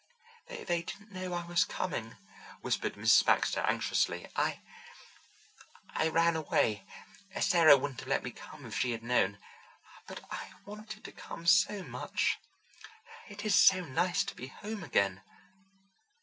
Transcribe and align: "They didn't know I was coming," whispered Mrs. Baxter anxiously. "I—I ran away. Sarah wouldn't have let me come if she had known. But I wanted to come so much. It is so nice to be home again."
"They 0.47 0.81
didn't 0.81 1.11
know 1.11 1.31
I 1.33 1.45
was 1.45 1.63
coming," 1.63 2.15
whispered 2.61 2.95
Mrs. 2.95 3.23
Baxter 3.23 3.59
anxiously. 3.59 4.27
"I—I 4.35 6.07
ran 6.07 6.35
away. 6.35 6.87
Sarah 7.39 7.77
wouldn't 7.77 7.99
have 7.99 8.09
let 8.09 8.23
me 8.23 8.31
come 8.31 8.65
if 8.65 8.75
she 8.75 8.93
had 8.93 9.03
known. 9.03 9.37
But 10.07 10.21
I 10.31 10.53
wanted 10.65 11.03
to 11.03 11.11
come 11.11 11.45
so 11.45 11.83
much. 11.83 12.39
It 13.29 13.45
is 13.45 13.53
so 13.53 13.81
nice 13.85 14.23
to 14.23 14.33
be 14.35 14.47
home 14.47 14.83
again." 14.83 15.21